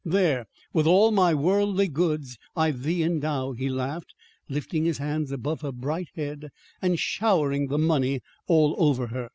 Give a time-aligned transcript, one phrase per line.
[0.03, 4.15] "There, 'with all my worldly goods I thee endow,'" he laughed,
[4.49, 6.49] lifting his hands above her bright head,
[6.81, 9.29] and showering the money all over her.